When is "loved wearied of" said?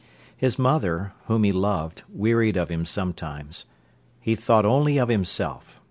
1.51-2.69